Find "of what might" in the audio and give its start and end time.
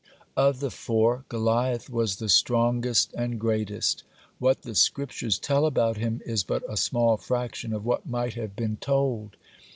7.71-8.33